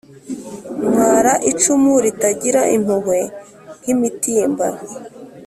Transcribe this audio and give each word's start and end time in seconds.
Ntwara 0.87 1.33
icumu 1.51 1.93
ritagira 2.05 2.61
impuhwe 2.75 3.19
nk'imitimba 3.79 4.67